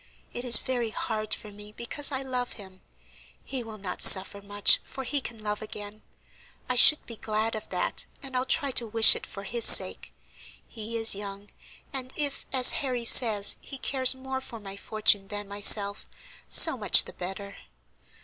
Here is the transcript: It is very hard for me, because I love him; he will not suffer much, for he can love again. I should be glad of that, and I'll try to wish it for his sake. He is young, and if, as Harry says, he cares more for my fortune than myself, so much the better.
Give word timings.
It 0.33 0.43
is 0.43 0.57
very 0.57 0.89
hard 0.89 1.31
for 1.31 1.51
me, 1.51 1.73
because 1.73 2.11
I 2.11 2.23
love 2.23 2.53
him; 2.53 2.81
he 3.43 3.63
will 3.63 3.77
not 3.77 4.01
suffer 4.01 4.41
much, 4.41 4.79
for 4.83 5.03
he 5.03 5.21
can 5.21 5.37
love 5.43 5.61
again. 5.61 6.01
I 6.67 6.73
should 6.73 7.05
be 7.05 7.17
glad 7.17 7.53
of 7.53 7.69
that, 7.69 8.07
and 8.23 8.35
I'll 8.35 8.43
try 8.47 8.71
to 8.71 8.87
wish 8.87 9.15
it 9.15 9.27
for 9.27 9.43
his 9.43 9.63
sake. 9.65 10.11
He 10.67 10.97
is 10.97 11.13
young, 11.13 11.51
and 11.93 12.13
if, 12.15 12.45
as 12.51 12.71
Harry 12.81 13.05
says, 13.05 13.57
he 13.61 13.77
cares 13.77 14.15
more 14.15 14.41
for 14.41 14.59
my 14.59 14.75
fortune 14.75 15.27
than 15.27 15.47
myself, 15.47 16.09
so 16.49 16.75
much 16.77 17.03
the 17.03 17.13
better. 17.13 17.57